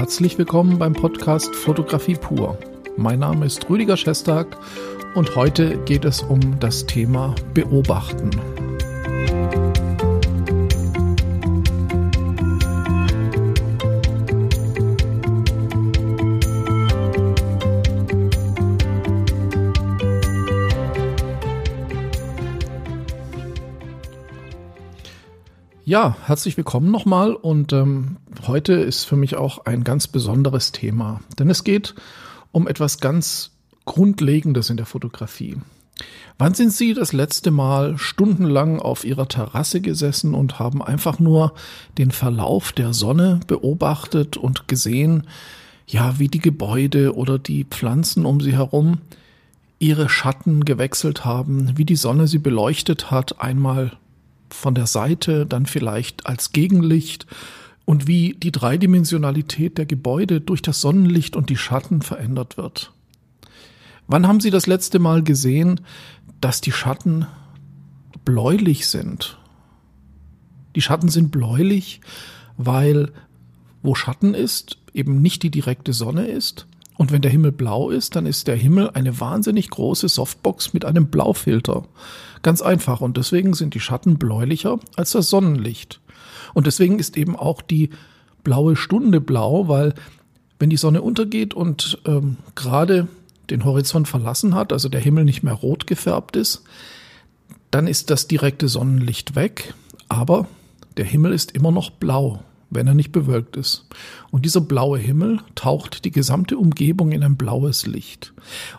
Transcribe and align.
Herzlich 0.00 0.38
willkommen 0.38 0.78
beim 0.78 0.94
Podcast 0.94 1.54
Fotografie 1.54 2.14
pur. 2.14 2.56
Mein 2.96 3.18
Name 3.18 3.44
ist 3.44 3.68
Rüdiger 3.68 3.98
Schestag 3.98 4.56
und 5.14 5.36
heute 5.36 5.76
geht 5.84 6.06
es 6.06 6.22
um 6.22 6.58
das 6.58 6.86
Thema 6.86 7.34
Beobachten. 7.52 8.30
Ja, 25.90 26.16
herzlich 26.24 26.56
willkommen 26.56 26.92
nochmal 26.92 27.34
und 27.34 27.72
ähm, 27.72 28.18
heute 28.46 28.74
ist 28.74 29.06
für 29.06 29.16
mich 29.16 29.34
auch 29.34 29.66
ein 29.66 29.82
ganz 29.82 30.06
besonderes 30.06 30.70
Thema, 30.70 31.20
denn 31.36 31.50
es 31.50 31.64
geht 31.64 31.96
um 32.52 32.68
etwas 32.68 33.00
ganz 33.00 33.50
Grundlegendes 33.86 34.70
in 34.70 34.76
der 34.76 34.86
Fotografie. 34.86 35.56
Wann 36.38 36.54
sind 36.54 36.72
Sie 36.72 36.94
das 36.94 37.12
letzte 37.12 37.50
Mal 37.50 37.98
stundenlang 37.98 38.78
auf 38.78 39.04
Ihrer 39.04 39.26
Terrasse 39.26 39.80
gesessen 39.80 40.32
und 40.32 40.60
haben 40.60 40.80
einfach 40.80 41.18
nur 41.18 41.54
den 41.98 42.12
Verlauf 42.12 42.70
der 42.70 42.94
Sonne 42.94 43.40
beobachtet 43.48 44.36
und 44.36 44.68
gesehen, 44.68 45.26
ja, 45.88 46.20
wie 46.20 46.28
die 46.28 46.38
Gebäude 46.38 47.16
oder 47.16 47.36
die 47.40 47.64
Pflanzen 47.64 48.26
um 48.26 48.40
Sie 48.40 48.52
herum 48.52 48.98
ihre 49.80 50.10
Schatten 50.10 50.64
gewechselt 50.64 51.24
haben, 51.24 51.72
wie 51.76 51.86
die 51.86 51.96
Sonne 51.96 52.28
sie 52.28 52.38
beleuchtet 52.38 53.10
hat, 53.10 53.40
einmal 53.40 53.92
von 54.50 54.74
der 54.74 54.86
Seite, 54.86 55.46
dann 55.46 55.66
vielleicht 55.66 56.26
als 56.26 56.52
Gegenlicht 56.52 57.26
und 57.84 58.06
wie 58.06 58.34
die 58.34 58.52
Dreidimensionalität 58.52 59.78
der 59.78 59.86
Gebäude 59.86 60.40
durch 60.40 60.62
das 60.62 60.80
Sonnenlicht 60.80 61.36
und 61.36 61.50
die 61.50 61.56
Schatten 61.56 62.02
verändert 62.02 62.56
wird. 62.56 62.92
Wann 64.06 64.26
haben 64.26 64.40
Sie 64.40 64.50
das 64.50 64.66
letzte 64.66 64.98
Mal 64.98 65.22
gesehen, 65.22 65.80
dass 66.40 66.60
die 66.60 66.72
Schatten 66.72 67.26
bläulich 68.24 68.88
sind? 68.88 69.38
Die 70.74 70.82
Schatten 70.82 71.08
sind 71.08 71.30
bläulich, 71.30 72.00
weil 72.56 73.12
wo 73.82 73.94
Schatten 73.94 74.34
ist, 74.34 74.78
eben 74.92 75.22
nicht 75.22 75.42
die 75.42 75.50
direkte 75.50 75.92
Sonne 75.92 76.26
ist. 76.26 76.66
Und 77.00 77.12
wenn 77.12 77.22
der 77.22 77.30
Himmel 77.30 77.50
blau 77.50 77.88
ist, 77.88 78.14
dann 78.14 78.26
ist 78.26 78.46
der 78.46 78.56
Himmel 78.56 78.90
eine 78.90 79.18
wahnsinnig 79.18 79.70
große 79.70 80.06
Softbox 80.06 80.74
mit 80.74 80.84
einem 80.84 81.06
Blaufilter. 81.06 81.84
Ganz 82.42 82.60
einfach. 82.60 83.00
Und 83.00 83.16
deswegen 83.16 83.54
sind 83.54 83.72
die 83.72 83.80
Schatten 83.80 84.18
bläulicher 84.18 84.78
als 84.96 85.12
das 85.12 85.30
Sonnenlicht. 85.30 86.02
Und 86.52 86.66
deswegen 86.66 86.98
ist 86.98 87.16
eben 87.16 87.36
auch 87.36 87.62
die 87.62 87.88
blaue 88.44 88.76
Stunde 88.76 89.22
blau, 89.22 89.66
weil 89.66 89.94
wenn 90.58 90.68
die 90.68 90.76
Sonne 90.76 91.00
untergeht 91.00 91.54
und 91.54 92.02
ähm, 92.04 92.36
gerade 92.54 93.08
den 93.48 93.64
Horizont 93.64 94.06
verlassen 94.06 94.54
hat, 94.54 94.70
also 94.70 94.90
der 94.90 95.00
Himmel 95.00 95.24
nicht 95.24 95.42
mehr 95.42 95.54
rot 95.54 95.86
gefärbt 95.86 96.36
ist, 96.36 96.64
dann 97.70 97.86
ist 97.86 98.10
das 98.10 98.28
direkte 98.28 98.68
Sonnenlicht 98.68 99.36
weg, 99.36 99.72
aber 100.10 100.48
der 100.98 101.06
Himmel 101.06 101.32
ist 101.32 101.52
immer 101.52 101.70
noch 101.70 101.88
blau 101.88 102.42
wenn 102.70 102.86
er 102.86 102.94
nicht 102.94 103.12
bewölkt 103.12 103.56
ist. 103.56 103.86
Und 104.30 104.44
dieser 104.44 104.60
blaue 104.60 104.98
Himmel 104.98 105.40
taucht 105.54 106.04
die 106.04 106.10
gesamte 106.10 106.56
Umgebung 106.56 107.12
in 107.12 107.22
ein 107.22 107.36
blaues 107.36 107.86
Licht. 107.86 108.32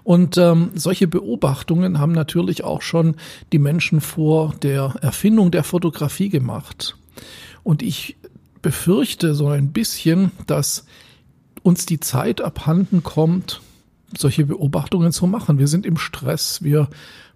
Und 0.03 0.37
ähm, 0.37 0.71
solche 0.73 1.07
Beobachtungen 1.07 1.99
haben 1.99 2.13
natürlich 2.13 2.63
auch 2.63 2.81
schon 2.81 3.15
die 3.51 3.59
Menschen 3.59 4.01
vor 4.01 4.55
der 4.61 4.95
Erfindung 5.01 5.51
der 5.51 5.63
Fotografie 5.63 6.29
gemacht. 6.29 6.95
Und 7.63 7.83
ich 7.83 8.15
befürchte 8.61 9.35
so 9.35 9.47
ein 9.47 9.71
bisschen, 9.71 10.31
dass 10.47 10.85
uns 11.63 11.85
die 11.85 11.99
Zeit 11.99 12.41
abhanden 12.41 13.03
kommt, 13.03 13.61
solche 14.17 14.45
Beobachtungen 14.45 15.11
zu 15.11 15.27
machen. 15.27 15.57
Wir 15.57 15.67
sind 15.67 15.85
im 15.85 15.97
Stress, 15.97 16.63
wir 16.63 16.89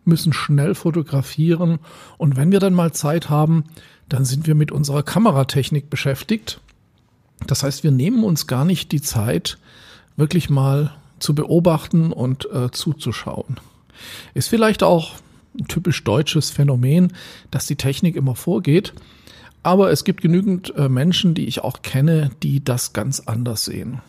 müssen 0.03 0.34
schnell 0.34 0.75
fotografieren 0.75 1.80
und 2.18 2.36
wenn 2.36 2.52
wir 2.52 2.59
dann 2.59 2.74
mal 2.74 2.94
Zeit 2.94 3.30
haben, 3.30 3.66
dann 4.08 4.25
sind 4.25 4.47
wir 4.47 4.56
mit 4.56 4.72
unserer 4.72 5.03
Kameratechnik 5.03 5.90
beschäftigt. 5.90 6.59
Das 7.47 7.63
heißt, 7.63 7.84
wir 7.84 7.91
nehmen 7.91 8.24
uns 8.24 8.47
gar 8.47 8.66
nicht 8.66 8.91
die 8.91 9.02
Zeit, 9.02 9.58
wirklich 10.16 10.50
mal 10.50 10.91
zu 11.19 11.34
beobachten 11.34 12.12
und 12.12 12.47
äh, 12.52 12.72
zuzuschauen. 12.72 13.59
Ist 14.34 14.47
vielleicht 14.47 14.84
auch 14.84 15.16
ein 15.57 15.68
typisch 15.68 16.03
deutsches 16.03 16.52
Phänomen, 16.52 17.13
dass 17.50 17.66
die 17.66 17.78
Technik 17.78 18.16
immer 18.16 18.36
vorgeht. 18.36 18.94
Aber 19.63 19.90
es 19.90 20.03
gibt 20.03 20.22
genügend 20.22 20.75
äh, 20.75 20.90
Menschen, 20.90 21.34
die 21.34 21.47
ich 21.47 21.63
auch 21.63 21.81
kenne, 21.81 22.30
die 22.44 22.63
das 22.63 22.94
ganz 22.94 23.22
anders 23.22 23.66
sehen 23.66 24.02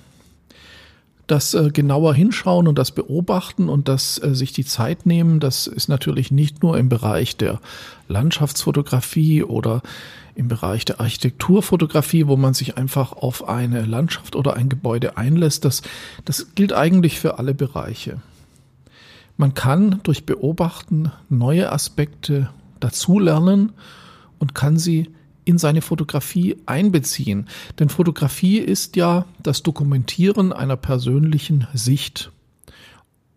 das 1.27 1.55
äh, 1.55 1.71
genauer 1.71 2.15
hinschauen 2.15 2.69
und 2.69 2.79
das 2.79 2.93
beobachten 2.93 3.69
und 3.69 3.89
das 3.89 4.23
äh, 4.23 4.35
sich 4.35 4.53
die 4.53 4.65
Zeit 4.65 5.07
nehmen, 5.07 5.41
das 5.41 5.67
ist 5.67 5.89
natürlich 5.89 6.31
nicht 6.31 6.63
nur 6.63 6.79
im 6.79 6.89
Bereich 6.89 7.37
der 7.37 7.61
Landschaftsfotografie 8.09 9.43
oder 9.43 9.83
im 10.37 10.49
Bereich 10.49 10.85
der 10.85 11.01
Architekturfotografie, 11.01 12.27
wo 12.27 12.37
man 12.37 12.55
sich 12.55 12.77
einfach 12.77 13.13
auf 13.13 13.49
eine 13.49 13.85
Landschaft 13.85 14.37
oder 14.37 14.55
ein 14.55 14.69
Gebäude 14.69 15.17
einlässt. 15.17 15.65
Das, 15.65 15.83
das 16.25 16.55
gilt 16.55 16.73
eigentlich 16.73 17.19
für 17.19 17.39
alle 17.39 17.55
Bereiche. 17.55 18.21
Man 19.37 19.55
kann 19.55 20.01
durch 20.03 20.25
Beobachten 20.27 21.11
neue 21.29 21.73
Aspekte 21.73 22.51
dazulernen 22.81 23.73
und 24.39 24.55
kann 24.55 24.79
sie 24.79 25.11
in 25.47 25.57
seine 25.57 25.81
Fotografie 25.81 26.57
einbeziehen. 26.67 27.49
Denn 27.79 27.89
Fotografie 27.89 28.59
ist 28.59 28.97
ja 28.97 29.25
das 29.43 29.63
Dokumentieren 29.63 30.53
einer 30.53 30.77
persönlichen 30.77 31.67
Sicht. 31.73 32.31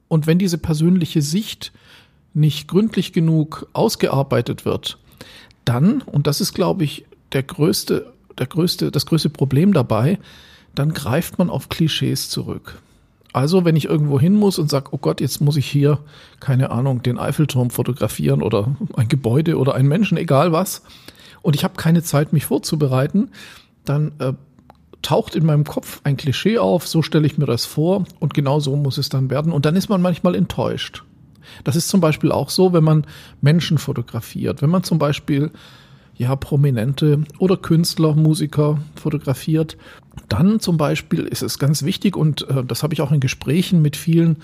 Und 0.09 0.27
wenn 0.27 0.39
diese 0.39 0.57
persönliche 0.57 1.21
Sicht 1.21 1.71
nicht 2.33 2.67
gründlich 2.67 3.13
genug 3.13 3.69
ausgearbeitet 3.73 4.65
wird, 4.65 4.97
dann, 5.65 6.01
und 6.01 6.25
das 6.27 6.41
ist, 6.41 6.53
glaube 6.53 6.83
ich, 6.83 7.05
der 7.31 7.43
größte, 7.43 8.11
der 8.37 8.47
größte, 8.47 8.91
das 8.91 9.05
größte 9.05 9.29
Problem 9.29 9.71
dabei, 9.71 10.19
dann 10.73 10.93
greift 10.93 11.37
man 11.37 11.49
auf 11.51 11.69
Klischees 11.69 12.29
zurück. 12.29 12.81
Also, 13.33 13.65
wenn 13.65 13.75
ich 13.75 13.85
irgendwo 13.85 14.19
hin 14.19 14.33
muss 14.33 14.57
und 14.57 14.71
sage, 14.71 14.89
oh 14.91 14.97
Gott, 14.97 15.21
jetzt 15.21 15.41
muss 15.41 15.57
ich 15.57 15.67
hier, 15.67 15.99
keine 16.39 16.71
Ahnung, 16.71 17.03
den 17.03 17.19
Eiffelturm 17.19 17.69
fotografieren 17.69 18.41
oder 18.41 18.75
ein 18.95 19.07
Gebäude 19.07 19.59
oder 19.59 19.75
einen 19.75 19.87
Menschen, 19.87 20.17
egal 20.17 20.51
was, 20.51 20.81
und 21.41 21.55
ich 21.55 21.63
habe 21.63 21.75
keine 21.75 22.03
Zeit, 22.03 22.33
mich 22.33 22.45
vorzubereiten, 22.45 23.29
dann 23.85 24.11
äh, 24.19 24.33
taucht 25.01 25.35
in 25.35 25.45
meinem 25.45 25.63
Kopf 25.63 26.01
ein 26.03 26.17
Klischee 26.17 26.57
auf, 26.57 26.87
so 26.87 27.01
stelle 27.01 27.25
ich 27.25 27.37
mir 27.37 27.45
das 27.45 27.65
vor 27.65 28.05
und 28.19 28.33
genau 28.33 28.59
so 28.59 28.75
muss 28.75 28.97
es 28.97 29.09
dann 29.09 29.29
werden. 29.29 29.51
Und 29.51 29.65
dann 29.65 29.75
ist 29.75 29.89
man 29.89 30.01
manchmal 30.01 30.35
enttäuscht. 30.35 31.03
Das 31.63 31.75
ist 31.75 31.89
zum 31.89 32.01
Beispiel 32.01 32.31
auch 32.31 32.49
so, 32.49 32.73
wenn 32.73 32.83
man 32.83 33.05
Menschen 33.41 33.77
fotografiert. 33.77 34.61
Wenn 34.61 34.69
man 34.69 34.83
zum 34.83 34.99
Beispiel 34.99 35.51
ja, 36.15 36.35
Prominente 36.35 37.23
oder 37.39 37.55
Künstler, 37.57 38.13
Musiker 38.13 38.77
fotografiert, 38.95 39.77
dann 40.27 40.59
zum 40.59 40.77
Beispiel 40.77 41.21
ist 41.21 41.41
es 41.41 41.59
ganz 41.59 41.83
wichtig 41.83 42.17
und 42.17 42.47
äh, 42.49 42.63
das 42.63 42.83
habe 42.83 42.93
ich 42.93 43.01
auch 43.01 43.13
in 43.13 43.21
Gesprächen 43.21 43.81
mit 43.81 43.95
vielen 43.95 44.37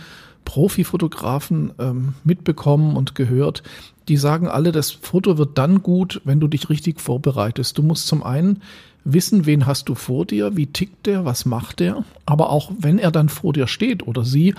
Profifotografen 0.45 1.73
ähm, 1.79 2.13
mitbekommen 2.23 2.95
und 2.95 3.15
gehört, 3.15 3.63
die 4.07 4.17
sagen 4.17 4.47
alle, 4.47 4.71
das 4.71 4.91
Foto 4.91 5.37
wird 5.37 5.57
dann 5.57 5.81
gut, 5.83 6.21
wenn 6.23 6.39
du 6.39 6.47
dich 6.47 6.69
richtig 6.69 7.01
vorbereitest. 7.01 7.77
Du 7.77 7.83
musst 7.83 8.07
zum 8.07 8.23
einen 8.23 8.61
wissen, 9.03 9.45
wen 9.45 9.65
hast 9.65 9.89
du 9.89 9.95
vor 9.95 10.25
dir, 10.25 10.55
wie 10.55 10.67
tickt 10.67 11.05
der, 11.05 11.25
was 11.25 11.45
macht 11.45 11.79
der, 11.79 12.03
aber 12.25 12.49
auch 12.49 12.71
wenn 12.79 12.99
er 12.99 13.11
dann 13.11 13.29
vor 13.29 13.53
dir 13.53 13.67
steht 13.67 14.07
oder 14.07 14.23
sie, 14.23 14.55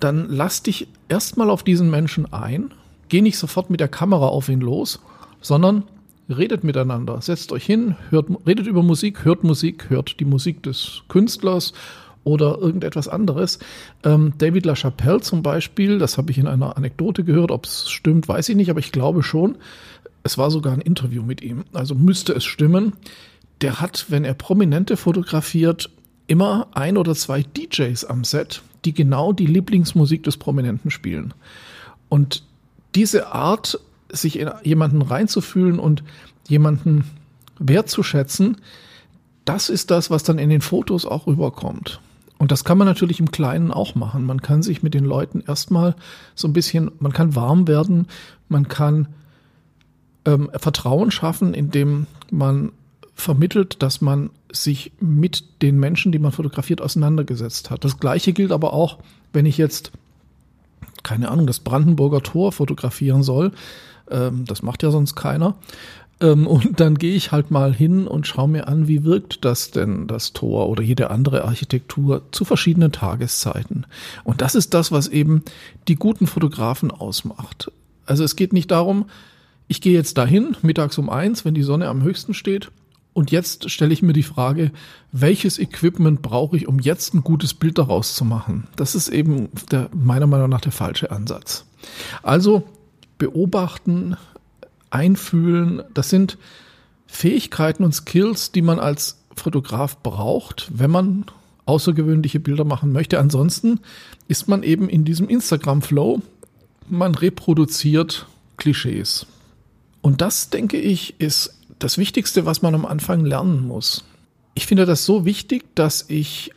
dann 0.00 0.26
lass 0.28 0.62
dich 0.62 0.88
erstmal 1.08 1.50
auf 1.50 1.62
diesen 1.62 1.90
Menschen 1.90 2.32
ein, 2.32 2.70
geh 3.08 3.20
nicht 3.20 3.38
sofort 3.38 3.70
mit 3.70 3.80
der 3.80 3.88
Kamera 3.88 4.28
auf 4.28 4.48
ihn 4.48 4.60
los, 4.60 5.00
sondern 5.40 5.84
redet 6.28 6.64
miteinander, 6.64 7.20
setzt 7.20 7.52
euch 7.52 7.64
hin, 7.64 7.96
hört, 8.10 8.28
redet 8.46 8.66
über 8.66 8.82
Musik, 8.82 9.24
hört 9.24 9.44
Musik, 9.44 9.90
hört 9.90 10.20
die 10.20 10.24
Musik 10.24 10.62
des 10.62 11.02
Künstlers 11.08 11.72
oder 12.24 12.58
irgendetwas 12.58 13.08
anderes. 13.08 13.58
Ähm, 14.04 14.34
David 14.38 14.66
LaChapelle 14.66 15.20
zum 15.20 15.42
Beispiel, 15.42 15.98
das 15.98 16.18
habe 16.18 16.30
ich 16.30 16.38
in 16.38 16.46
einer 16.46 16.76
Anekdote 16.76 17.24
gehört, 17.24 17.50
ob 17.50 17.66
es 17.66 17.90
stimmt, 17.90 18.28
weiß 18.28 18.48
ich 18.50 18.56
nicht, 18.56 18.70
aber 18.70 18.80
ich 18.80 18.92
glaube 18.92 19.22
schon. 19.22 19.56
Es 20.22 20.36
war 20.36 20.50
sogar 20.50 20.74
ein 20.74 20.82
Interview 20.82 21.22
mit 21.22 21.40
ihm, 21.40 21.64
also 21.72 21.94
müsste 21.94 22.34
es 22.34 22.44
stimmen. 22.44 22.92
Der 23.62 23.80
hat, 23.80 24.06
wenn 24.08 24.24
er 24.24 24.34
Prominente 24.34 24.96
fotografiert, 24.96 25.90
immer 26.26 26.68
ein 26.74 26.96
oder 26.96 27.14
zwei 27.14 27.42
DJs 27.42 28.04
am 28.04 28.24
Set, 28.24 28.62
die 28.84 28.94
genau 28.94 29.32
die 29.32 29.46
Lieblingsmusik 29.46 30.22
des 30.22 30.36
Prominenten 30.36 30.90
spielen. 30.90 31.34
Und 32.08 32.44
diese 32.94 33.32
Art, 33.32 33.80
sich 34.12 34.38
in 34.38 34.50
jemanden 34.62 35.02
reinzufühlen 35.02 35.78
und 35.78 36.02
jemanden 36.48 37.04
wertzuschätzen, 37.58 38.56
das 39.44 39.68
ist 39.68 39.90
das, 39.90 40.10
was 40.10 40.22
dann 40.22 40.38
in 40.38 40.50
den 40.50 40.60
Fotos 40.60 41.06
auch 41.06 41.26
rüberkommt. 41.26 42.00
Und 42.40 42.50
das 42.50 42.64
kann 42.64 42.78
man 42.78 42.86
natürlich 42.86 43.20
im 43.20 43.30
Kleinen 43.30 43.70
auch 43.70 43.94
machen. 43.94 44.24
Man 44.24 44.40
kann 44.40 44.62
sich 44.62 44.82
mit 44.82 44.94
den 44.94 45.04
Leuten 45.04 45.44
erstmal 45.46 45.94
so 46.34 46.48
ein 46.48 46.54
bisschen, 46.54 46.90
man 46.98 47.12
kann 47.12 47.34
warm 47.34 47.68
werden, 47.68 48.06
man 48.48 48.66
kann 48.66 49.08
ähm, 50.24 50.50
Vertrauen 50.56 51.10
schaffen, 51.10 51.52
indem 51.52 52.06
man 52.30 52.72
vermittelt, 53.14 53.82
dass 53.82 54.00
man 54.00 54.30
sich 54.50 54.90
mit 55.00 55.60
den 55.60 55.78
Menschen, 55.78 56.12
die 56.12 56.18
man 56.18 56.32
fotografiert, 56.32 56.80
auseinandergesetzt 56.80 57.68
hat. 57.68 57.84
Das 57.84 58.00
gleiche 58.00 58.32
gilt 58.32 58.52
aber 58.52 58.72
auch, 58.72 59.00
wenn 59.34 59.44
ich 59.44 59.58
jetzt, 59.58 59.92
keine 61.02 61.30
Ahnung, 61.30 61.46
das 61.46 61.60
Brandenburger 61.60 62.22
Tor 62.22 62.52
fotografieren 62.52 63.22
soll. 63.22 63.52
Ähm, 64.10 64.46
das 64.46 64.62
macht 64.62 64.82
ja 64.82 64.90
sonst 64.90 65.14
keiner. 65.14 65.56
Ähm, 66.20 66.46
und 66.46 66.80
dann 66.80 66.96
gehe 66.96 67.14
ich 67.14 67.32
halt 67.32 67.50
mal 67.50 67.74
hin 67.74 68.06
und 68.06 68.26
schaue 68.26 68.48
mir 68.48 68.68
an, 68.68 68.88
wie 68.88 69.04
wirkt 69.04 69.44
das 69.44 69.70
denn, 69.70 70.06
das 70.06 70.32
Tor 70.32 70.68
oder 70.68 70.82
jede 70.82 71.10
andere 71.10 71.44
Architektur 71.44 72.22
zu 72.30 72.44
verschiedenen 72.44 72.92
Tageszeiten. 72.92 73.86
Und 74.24 74.40
das 74.40 74.54
ist 74.54 74.74
das, 74.74 74.92
was 74.92 75.08
eben 75.08 75.42
die 75.88 75.96
guten 75.96 76.26
Fotografen 76.26 76.90
ausmacht. 76.90 77.72
Also 78.06 78.24
es 78.24 78.36
geht 78.36 78.52
nicht 78.52 78.70
darum, 78.70 79.06
ich 79.68 79.80
gehe 79.80 79.92
jetzt 79.92 80.18
dahin, 80.18 80.56
mittags 80.62 80.98
um 80.98 81.08
eins, 81.08 81.44
wenn 81.44 81.54
die 81.54 81.62
Sonne 81.62 81.88
am 81.88 82.02
höchsten 82.02 82.34
steht. 82.34 82.70
Und 83.12 83.30
jetzt 83.30 83.70
stelle 83.70 83.92
ich 83.92 84.02
mir 84.02 84.12
die 84.12 84.22
Frage, 84.22 84.70
welches 85.12 85.58
Equipment 85.58 86.22
brauche 86.22 86.56
ich, 86.56 86.68
um 86.68 86.78
jetzt 86.78 87.14
ein 87.14 87.22
gutes 87.22 87.54
Bild 87.54 87.78
daraus 87.78 88.14
zu 88.14 88.24
machen? 88.24 88.68
Das 88.76 88.94
ist 88.94 89.08
eben 89.08 89.48
der, 89.70 89.88
meiner 89.92 90.26
Meinung 90.26 90.48
nach 90.48 90.60
der 90.60 90.72
falsche 90.72 91.10
Ansatz. 91.10 91.66
Also 92.22 92.64
beobachten, 93.18 94.16
einfühlen, 94.90 95.82
das 95.94 96.10
sind 96.10 96.38
Fähigkeiten 97.06 97.84
und 97.84 97.94
Skills, 97.94 98.52
die 98.52 98.62
man 98.62 98.78
als 98.78 99.18
Fotograf 99.34 100.02
braucht, 100.02 100.70
wenn 100.72 100.90
man 100.90 101.24
außergewöhnliche 101.66 102.40
Bilder 102.40 102.64
machen 102.64 102.92
möchte. 102.92 103.18
Ansonsten 103.18 103.80
ist 104.28 104.48
man 104.48 104.62
eben 104.62 104.88
in 104.88 105.04
diesem 105.04 105.28
Instagram-Flow, 105.28 106.20
man 106.88 107.14
reproduziert 107.14 108.26
Klischees. 108.56 109.26
Und 110.02 110.20
das, 110.20 110.50
denke 110.50 110.78
ich, 110.78 111.18
ist 111.18 111.54
das 111.78 111.98
Wichtigste, 111.98 112.46
was 112.46 112.62
man 112.62 112.74
am 112.74 112.86
Anfang 112.86 113.24
lernen 113.24 113.66
muss. 113.66 114.04
Ich 114.54 114.66
finde 114.66 114.86
das 114.86 115.04
so 115.04 115.24
wichtig, 115.24 115.64
dass 115.74 116.04
ich 116.08 116.52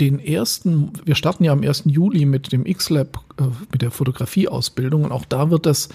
den 0.00 0.18
ersten, 0.18 0.92
wir 1.04 1.14
starten 1.14 1.44
ja 1.44 1.52
am 1.52 1.62
1. 1.62 1.84
Juli 1.86 2.24
mit 2.24 2.52
dem 2.52 2.66
X-Lab, 2.66 3.22
äh, 3.38 3.44
mit 3.70 3.82
der 3.82 3.90
Fotografieausbildung 3.90 5.04
und 5.04 5.12
auch 5.12 5.24
da 5.24 5.50
wird 5.50 5.66
das 5.66 5.88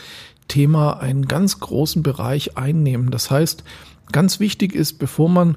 Thema 0.49 0.99
einen 0.99 1.25
ganz 1.25 1.61
großen 1.61 2.03
Bereich 2.03 2.57
einnehmen. 2.57 3.09
Das 3.11 3.31
heißt, 3.31 3.63
ganz 4.11 4.41
wichtig 4.41 4.75
ist, 4.75 4.99
bevor 4.99 5.29
man 5.29 5.55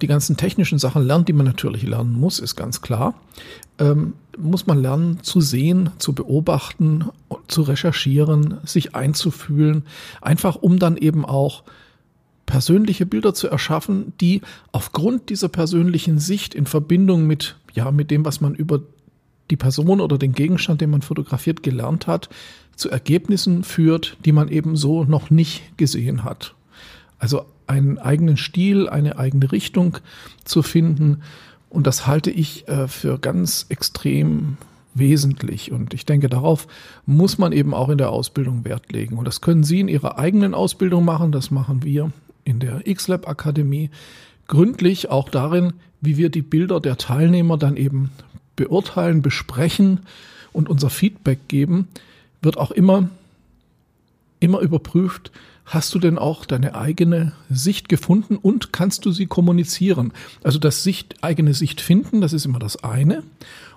die 0.00 0.08
ganzen 0.08 0.36
technischen 0.36 0.78
Sachen 0.80 1.04
lernt, 1.04 1.28
die 1.28 1.32
man 1.32 1.46
natürlich 1.46 1.84
lernen 1.84 2.18
muss, 2.18 2.40
ist 2.40 2.56
ganz 2.56 2.80
klar, 2.80 3.14
ähm, 3.78 4.14
muss 4.36 4.66
man 4.66 4.82
lernen 4.82 5.22
zu 5.22 5.40
sehen, 5.40 5.90
zu 5.98 6.12
beobachten, 6.12 7.04
zu 7.46 7.62
recherchieren, 7.62 8.58
sich 8.64 8.96
einzufühlen, 8.96 9.84
einfach 10.20 10.56
um 10.56 10.78
dann 10.78 10.96
eben 10.96 11.24
auch 11.24 11.62
persönliche 12.46 13.06
Bilder 13.06 13.34
zu 13.34 13.48
erschaffen, 13.48 14.12
die 14.20 14.42
aufgrund 14.72 15.30
dieser 15.30 15.48
persönlichen 15.48 16.18
Sicht 16.18 16.54
in 16.54 16.66
Verbindung 16.66 17.26
mit, 17.26 17.56
ja, 17.72 17.90
mit 17.92 18.10
dem, 18.10 18.24
was 18.24 18.40
man 18.40 18.54
über 18.54 18.80
die 19.52 19.56
Person 19.56 20.00
oder 20.00 20.16
den 20.16 20.32
Gegenstand, 20.32 20.80
den 20.80 20.88
man 20.88 21.02
fotografiert, 21.02 21.62
gelernt 21.62 22.06
hat, 22.06 22.30
zu 22.74 22.88
Ergebnissen 22.90 23.64
führt, 23.64 24.16
die 24.24 24.32
man 24.32 24.48
eben 24.48 24.76
so 24.76 25.04
noch 25.04 25.28
nicht 25.28 25.76
gesehen 25.76 26.24
hat. 26.24 26.54
Also 27.18 27.44
einen 27.66 27.98
eigenen 27.98 28.38
Stil, 28.38 28.88
eine 28.88 29.18
eigene 29.18 29.52
Richtung 29.52 29.98
zu 30.44 30.62
finden. 30.62 31.20
Und 31.68 31.86
das 31.86 32.06
halte 32.06 32.30
ich 32.30 32.66
äh, 32.66 32.88
für 32.88 33.18
ganz 33.18 33.66
extrem 33.68 34.56
wesentlich. 34.94 35.70
Und 35.70 35.92
ich 35.92 36.06
denke, 36.06 36.30
darauf 36.30 36.66
muss 37.04 37.36
man 37.36 37.52
eben 37.52 37.74
auch 37.74 37.90
in 37.90 37.98
der 37.98 38.10
Ausbildung 38.10 38.64
Wert 38.64 38.90
legen. 38.90 39.18
Und 39.18 39.26
das 39.26 39.42
können 39.42 39.64
Sie 39.64 39.80
in 39.80 39.88
Ihrer 39.88 40.18
eigenen 40.18 40.54
Ausbildung 40.54 41.04
machen. 41.04 41.30
Das 41.30 41.50
machen 41.50 41.82
wir 41.82 42.10
in 42.44 42.58
der 42.58 42.82
XLab 42.90 43.28
Akademie 43.28 43.90
gründlich 44.48 45.10
auch 45.10 45.28
darin, 45.28 45.74
wie 46.00 46.16
wir 46.16 46.30
die 46.30 46.42
Bilder 46.42 46.80
der 46.80 46.96
Teilnehmer 46.96 47.58
dann 47.58 47.76
eben 47.76 48.10
beurteilen, 48.62 49.22
besprechen 49.22 50.00
und 50.52 50.68
unser 50.68 50.88
Feedback 50.88 51.48
geben, 51.48 51.88
wird 52.42 52.58
auch 52.58 52.70
immer, 52.70 53.08
immer 54.38 54.60
überprüft, 54.60 55.32
hast 55.64 55.92
du 55.94 55.98
denn 55.98 56.18
auch 56.18 56.44
deine 56.44 56.76
eigene 56.76 57.32
Sicht 57.50 57.88
gefunden 57.88 58.36
und 58.36 58.72
kannst 58.72 59.04
du 59.04 59.10
sie 59.10 59.26
kommunizieren? 59.26 60.12
Also 60.44 60.60
das 60.60 60.84
Sicht, 60.84 61.16
eigene 61.22 61.54
Sicht 61.54 61.80
finden, 61.80 62.20
das 62.20 62.32
ist 62.32 62.46
immer 62.46 62.60
das 62.60 62.84
eine. 62.84 63.24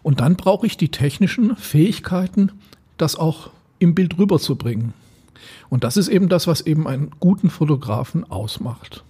Und 0.04 0.20
dann 0.20 0.36
brauche 0.36 0.68
ich 0.68 0.78
die 0.78 0.90
technischen 0.90 1.56
Fähigkeiten, 1.56 2.52
das 2.98 3.16
auch 3.16 3.50
im 3.80 3.96
Bild 3.96 4.20
rüberzubringen. 4.20 4.94
Und 5.70 5.84
das 5.84 5.98
ist 5.98 6.10
eben 6.10 6.30
das, 6.30 6.46
was 6.46 6.62
eben 6.62 6.88
einen 6.88 7.12
guten 7.20 7.50
Fotografen 7.50 8.30
ausmacht. 8.30 9.04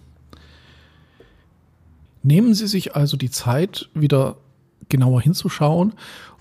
Nehmen 2.23 2.53
Sie 2.53 2.67
sich 2.67 2.95
also 2.95 3.17
die 3.17 3.29
Zeit, 3.29 3.89
wieder 3.93 4.37
genauer 4.89 5.21
hinzuschauen 5.21 5.93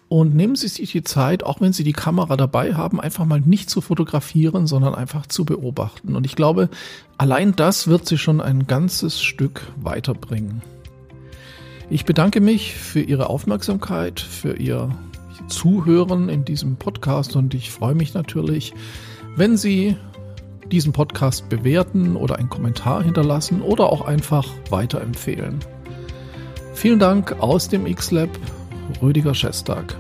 und 0.09 0.35
nehmen 0.35 0.55
Sie 0.55 0.69
sich 0.69 0.93
die 0.93 1.03
Zeit, 1.03 1.43
auch 1.43 1.61
wenn 1.61 1.73
Sie 1.73 1.83
die 1.83 1.93
Kamera 1.93 2.37
dabei 2.37 2.75
haben, 2.75 3.01
einfach 3.01 3.25
mal 3.25 3.41
nicht 3.41 3.71
zu 3.71 3.81
fotografieren, 3.81 4.67
sondern 4.67 4.95
einfach 4.95 5.27
zu 5.27 5.45
beobachten. 5.45 6.15
Und 6.15 6.25
ich 6.25 6.37
glaube, 6.37 6.69
allein 7.19 7.57
das 7.57 7.89
wird 7.89 8.07
Sie 8.07 8.19
schon 8.19 8.41
ein 8.41 8.67
ganzes 8.67 9.21
Stück 9.21 9.63
weiterbringen. 9.83 10.63
Ich 11.91 12.05
bedanke 12.05 12.41
mich 12.41 12.75
für 12.75 13.01
Ihre 13.01 13.29
Aufmerksamkeit, 13.29 14.21
für 14.21 14.57
Ihr 14.57 14.91
Zuhören 15.49 16.29
in 16.29 16.45
diesem 16.45 16.77
Podcast 16.77 17.37
und 17.37 17.53
ich 17.55 17.71
freue 17.71 17.95
mich 17.95 18.15
natürlich, 18.15 18.73
wenn 19.37 19.57
Sie 19.57 19.97
diesen 20.71 20.93
Podcast 20.93 21.49
bewerten 21.49 22.17
oder 22.17 22.37
einen 22.39 22.49
Kommentar 22.49 23.03
hinterlassen 23.03 23.61
oder 23.61 23.93
auch 23.93 24.03
einfach 24.03 24.47
weiterempfehlen. 24.71 25.59
Vielen 26.75 26.99
Dank 26.99 27.41
aus 27.41 27.69
dem 27.69 27.87
X-Lab, 27.87 28.29
Rüdiger 29.01 29.35
Schestag. 29.35 29.97